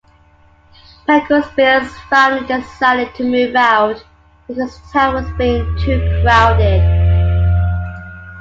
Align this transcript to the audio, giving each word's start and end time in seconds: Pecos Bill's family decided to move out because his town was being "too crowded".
Pecos 1.05 1.47
Bill's 1.55 1.93
family 2.09 2.43
decided 2.47 3.13
to 3.13 3.23
move 3.23 3.55
out 3.55 4.03
because 4.47 4.71
his 4.75 4.91
town 4.91 5.13
was 5.13 5.31
being 5.37 5.63
"too 5.77 5.99
crowded". 6.23 6.81